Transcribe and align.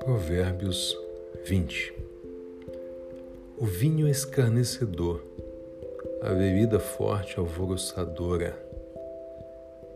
Provérbios 0.00 0.94
20 1.44 1.94
O 3.56 3.64
vinho 3.64 4.06
é 4.06 4.10
escarnecedor, 4.10 5.24
a 6.20 6.28
bebida 6.34 6.78
forte 6.78 7.38
alvoroçadora, 7.38 8.54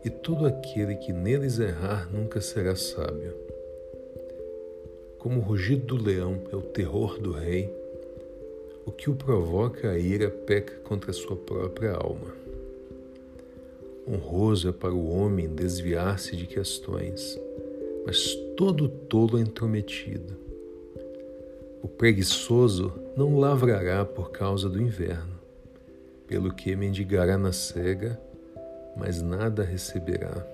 e 0.03 0.09
todo 0.09 0.47
aquele 0.47 0.95
que 0.95 1.13
neles 1.13 1.59
errar 1.59 2.11
nunca 2.11 2.41
será 2.41 2.75
sábio. 2.75 3.35
Como 5.19 5.39
o 5.39 5.43
rugido 5.43 5.95
do 5.95 6.03
leão 6.03 6.41
é 6.51 6.55
o 6.55 6.61
terror 6.61 7.19
do 7.19 7.31
rei, 7.31 7.71
o 8.83 8.91
que 8.91 9.11
o 9.11 9.15
provoca 9.15 9.91
a 9.91 9.99
ira 9.99 10.31
peca 10.31 10.73
contra 10.79 11.11
a 11.11 11.13
sua 11.13 11.35
própria 11.35 11.91
alma. 11.91 12.48
Honroso 14.09 14.69
é 14.69 14.71
para 14.71 14.93
o 14.93 15.09
homem 15.09 15.47
desviar-se 15.47 16.35
de 16.35 16.47
questões 16.47 17.39
mas 18.09 18.33
todo 18.57 18.89
tolo 18.89 19.37
é 19.37 19.41
intrometido. 19.41 20.35
O 21.83 21.87
preguiçoso 21.87 22.91
não 23.15 23.37
lavrará 23.37 24.03
por 24.03 24.31
causa 24.31 24.67
do 24.67 24.81
inverno, 24.81 25.39
pelo 26.27 26.51
que 26.51 26.75
mendigará 26.75 27.37
na 27.37 27.53
cega, 27.53 28.19
mas 28.97 29.21
nada 29.21 29.63
receberá. 29.63 30.45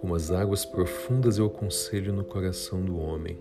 Como 0.00 0.16
as 0.16 0.32
águas 0.32 0.64
profundas 0.64 1.38
é 1.38 1.42
o 1.42 1.48
conselho 1.48 2.12
no 2.12 2.24
coração 2.24 2.80
do 2.80 2.98
homem, 2.98 3.38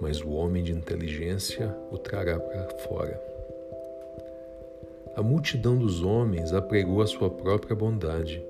mas 0.00 0.20
o 0.20 0.28
homem 0.28 0.62
de 0.62 0.72
inteligência 0.72 1.74
o 1.90 1.96
trará 1.96 2.38
para 2.38 2.68
fora. 2.80 3.35
A 5.16 5.22
multidão 5.22 5.76
dos 5.76 6.02
homens 6.02 6.52
apregou 6.52 7.02
a 7.02 7.06
sua 7.06 7.30
própria 7.30 7.74
bondade 7.74 8.44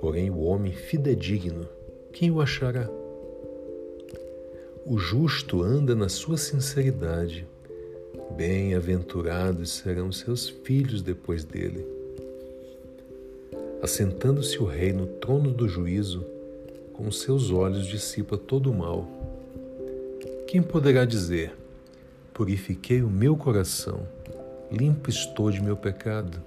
Porém, 0.00 0.30
o 0.30 0.40
homem 0.40 0.72
fidedigno, 0.72 1.68
quem 2.10 2.30
o 2.30 2.40
achará? 2.40 2.88
O 4.86 4.96
justo 4.96 5.62
anda 5.62 5.94
na 5.94 6.08
sua 6.08 6.38
sinceridade. 6.38 7.46
Bem-aventurados 8.34 9.72
serão 9.72 10.10
seus 10.10 10.48
filhos 10.48 11.02
depois 11.02 11.44
dele. 11.44 11.86
Assentando-se 13.82 14.58
o 14.58 14.64
rei 14.64 14.94
no 14.94 15.06
trono 15.06 15.52
do 15.52 15.68
juízo, 15.68 16.24
com 16.94 17.12
seus 17.12 17.50
olhos 17.50 17.86
dissipa 17.86 18.38
todo 18.38 18.70
o 18.70 18.74
mal. 18.74 19.06
Quem 20.46 20.62
poderá 20.62 21.04
dizer: 21.04 21.52
Purifiquei 22.32 23.02
o 23.02 23.10
meu 23.10 23.36
coração, 23.36 24.00
limpo 24.70 25.10
estou 25.10 25.50
de 25.50 25.62
meu 25.62 25.76
pecado? 25.76 26.40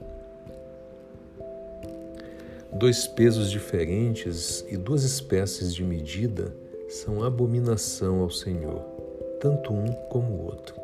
Dois 2.71 3.05
pesos 3.05 3.51
diferentes 3.51 4.65
e 4.69 4.77
duas 4.77 5.03
espécies 5.03 5.73
de 5.73 5.83
medida 5.83 6.55
são 6.89 7.23
abominação 7.23 8.21
ao 8.21 8.29
Senhor, 8.29 8.81
tanto 9.39 9.73
um 9.73 9.91
como 10.09 10.33
o 10.33 10.45
outro. 10.45 10.75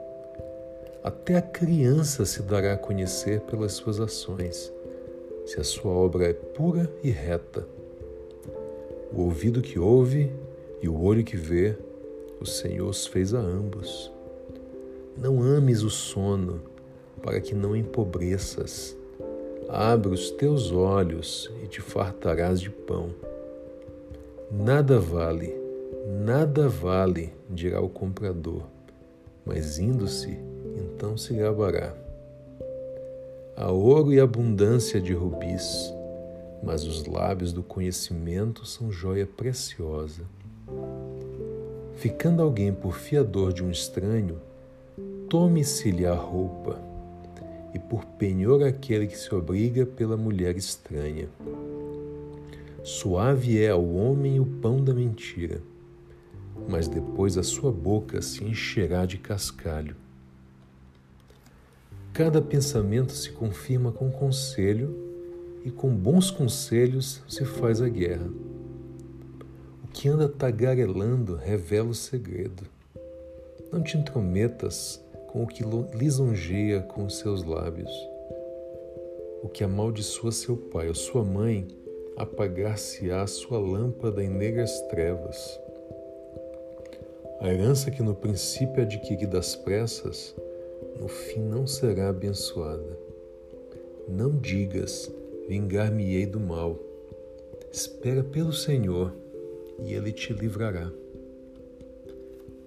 Até 1.04 1.38
a 1.38 1.42
criança 1.42 2.26
se 2.26 2.42
dará 2.42 2.74
a 2.74 2.78
conhecer 2.78 3.42
pelas 3.42 3.74
suas 3.74 4.00
ações, 4.00 4.72
se 5.46 5.60
a 5.60 5.64
sua 5.64 5.92
obra 5.92 6.30
é 6.30 6.34
pura 6.34 6.92
e 7.04 7.10
reta. 7.10 7.66
O 9.12 9.22
ouvido 9.22 9.62
que 9.62 9.80
ouve 9.80 10.32
e 10.82 10.88
o 10.90 11.02
olho 11.02 11.24
que 11.24 11.38
vê, 11.38 11.76
o 12.40 12.46
Senhor 12.46 12.88
os 12.88 13.08
fez 13.08 13.34
a 13.34 13.40
ambos. 13.40 14.12
Não 15.18 15.42
ames 15.42 15.82
o 15.82 15.90
sono, 15.90 16.62
para 17.22 17.40
que 17.40 17.54
não 17.54 17.76
empobreças 17.76 18.98
Abre 19.72 20.10
os 20.10 20.32
teus 20.32 20.72
olhos 20.72 21.48
e 21.64 21.68
te 21.68 21.80
fartarás 21.80 22.60
de 22.60 22.72
pão. 22.72 23.12
Nada 24.52 25.00
vale, 25.00 25.56
nada 26.26 26.68
vale, 26.68 27.32
dirá 27.48 27.80
o 27.80 27.88
comprador, 27.88 28.64
mas 29.46 29.78
indo-se, 29.78 30.40
então 30.76 31.16
se 31.16 31.36
gabará. 31.36 31.94
Há 33.56 33.72
ouro 33.72 34.12
e 34.12 34.20
abundância 34.20 35.00
de 35.00 35.14
rubis, 35.14 35.94
mas 36.64 36.84
os 36.84 37.06
lábios 37.06 37.54
do 37.54 37.62
conhecimento 37.62 38.66
são 38.66 38.92
joia 38.92 39.28
preciosa. 39.28 40.24
Ficando 41.94 42.42
alguém 42.42 42.74
por 42.74 42.96
fiador 42.96 43.54
de 43.54 43.64
um 43.64 43.70
estranho, 43.70 44.42
tome-se-lhe 45.30 46.08
a 46.08 46.16
roupa 46.16 46.89
e 47.74 47.80
por 47.80 48.06
penhor 48.06 48.64
aquele 48.64 49.08
que 49.08 49.18
se 49.18 49.34
obriga 49.34 49.86
pela 49.86 50.18
mulher 50.18 50.58
estranha. 50.58 51.30
Suave 52.84 53.62
é 53.62 53.70
ao 53.70 53.86
homem 53.86 54.40
o 54.40 54.46
pão 54.46 54.84
da 54.84 54.94
mentira, 54.94 55.62
mas 56.68 56.88
depois 56.88 57.38
a 57.38 57.44
sua 57.44 57.72
boca 57.72 58.22
se 58.22 58.44
encherá 58.44 59.06
de 59.06 59.18
cascalho. 59.18 59.96
Cada 62.14 62.42
pensamento 62.42 63.14
se 63.14 63.32
confirma 63.32 63.92
com 63.92 64.10
conselho, 64.10 65.08
e 65.64 65.70
com 65.70 65.94
bons 65.94 66.32
conselhos 66.32 67.22
se 67.28 67.44
faz 67.44 67.82
a 67.82 67.90
guerra. 67.90 68.30
O 69.84 69.88
que 69.88 70.08
anda 70.08 70.28
tagarelando 70.28 71.36
revela 71.36 71.90
o 71.90 71.96
segredo. 71.96 72.64
Não 73.72 73.84
te 73.84 73.98
intrometas 73.98 75.04
com 75.32 75.44
o 75.44 75.48
que 75.48 75.64
lisonjeia 75.96 76.82
com 76.82 77.06
os 77.06 77.20
seus 77.20 77.44
lábios. 77.44 77.92
O 79.44 79.48
que 79.48 79.64
amaldiçoa 79.64 80.32
seu 80.32 80.58
pai 80.58 80.88
ou 80.88 80.96
sua 80.96 81.24
mãe, 81.24 81.68
apagar-se-á 82.18 83.26
sua 83.28 83.60
lâmpada 83.60 84.24
em 84.24 84.30
negras 84.30 84.82
trevas. 84.88 85.60
A 87.40 87.54
herança 87.54 87.92
que 87.92 88.02
no 88.02 88.16
princípio 88.16 88.82
adquiri 88.82 89.28
das 89.28 89.56
pressas, 89.56 90.36
no 91.00 91.08
fim 91.08 91.42
não 91.42 91.68
será 91.68 92.10
abençoada. 92.10 92.98
Não 94.08 94.32
digas, 94.32 95.12
vingar-me-ei 95.48 96.26
do 96.26 96.40
mal. 96.40 96.78
Espera 97.72 98.24
pelo 98.24 98.52
Senhor 98.52 99.14
e 99.84 99.94
ele 99.94 100.12
te 100.12 100.34
livrará 100.34 100.92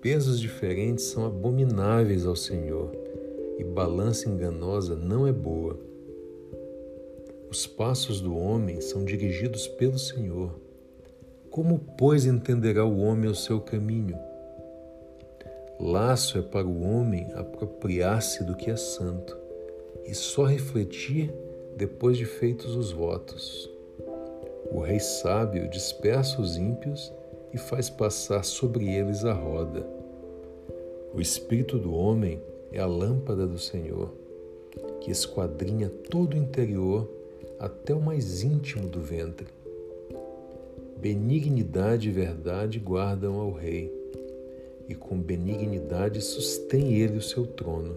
pesos 0.03 0.41
diferentes 0.41 1.05
são 1.05 1.25
abomináveis 1.25 2.27
ao 2.27 2.35
Senhor, 2.35 2.91
e 3.57 3.63
balança 3.63 4.29
enganosa 4.29 4.97
não 4.97 5.29
é 5.29 5.33
boa. 5.33 5.79
Os 7.49 7.69
passos 7.69 8.21
do 8.21 8.37
homem 8.37 8.81
são 8.81 9.05
dirigidos 9.05 9.69
pelo 9.69 9.99
Senhor. 9.99 10.59
Como, 11.51 11.79
pois, 11.97 12.27
entenderá 12.27 12.85
o 12.85 12.99
homem 12.99 13.31
o 13.31 13.35
seu 13.35 13.61
caminho? 13.61 14.19
Laço 15.79 16.37
é 16.37 16.43
para 16.43 16.67
o 16.67 16.83
homem 16.83 17.33
apropriar-se 17.35 18.43
do 18.43 18.57
que 18.57 18.73
é 18.73 18.77
santo, 18.77 19.39
e 20.05 20.15
só 20.15 20.45
refletir 20.45 21.33
depois 21.77 22.19
de 22.19 22.25
feitos 22.25 22.75
os 22.75 22.91
votos. 22.91 23.71
O 24.69 24.81
rei 24.81 24.99
sábio 24.99 25.71
dispersa 25.71 26.41
os 26.41 26.57
ímpios 26.57 27.13
e 27.53 27.59
faz 27.59 27.91
passar 27.91 28.45
sobre 28.45 28.89
eles 28.89 29.25
a 29.25 29.33
roda. 29.33 29.87
O 31.15 31.21
espírito 31.21 31.79
do 31.79 31.93
homem 31.93 32.41
é 32.73 32.81
a 32.81 32.87
lâmpada 32.87 33.47
do 33.47 33.59
Senhor, 33.59 34.13
que 35.01 35.11
esquadrinha 35.11 35.89
todo 35.89 36.35
o 36.35 36.39
interior 36.39 37.09
até 37.59 37.95
o 37.95 38.01
mais 38.01 38.43
íntimo 38.43 38.89
do 38.89 39.01
ventre. 39.01 39.47
Benignidade 40.97 42.09
e 42.09 42.13
verdade 42.13 42.79
guardam 42.79 43.39
ao 43.39 43.53
rei, 43.53 43.93
e 44.89 44.95
com 44.95 45.19
benignidade 45.19 46.21
sustém 46.21 46.95
ele 46.95 47.19
o 47.19 47.23
seu 47.23 47.47
trono. 47.47 47.97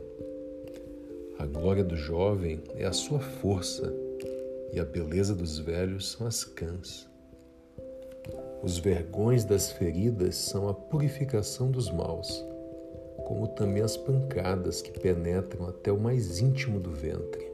A 1.37 1.45
glória 1.45 1.83
do 1.83 1.95
jovem 1.95 2.61
é 2.75 2.85
a 2.85 2.93
sua 2.93 3.19
força, 3.19 3.93
e 4.73 4.79
a 4.79 4.83
beleza 4.83 5.33
dos 5.33 5.59
velhos 5.59 6.11
são 6.11 6.27
as 6.27 6.43
cãs. 6.43 7.07
Os 8.63 8.77
vergões 8.77 9.45
das 9.45 9.71
feridas 9.71 10.35
são 10.35 10.67
a 10.67 10.73
purificação 10.73 11.69
dos 11.69 11.91
maus, 11.91 12.43
como 13.25 13.47
também 13.47 13.83
as 13.83 13.95
pancadas 13.95 14.81
que 14.81 14.91
penetram 14.99 15.67
até 15.67 15.91
o 15.91 15.99
mais 15.99 16.39
íntimo 16.39 16.79
do 16.79 16.91
ventre. 16.91 17.45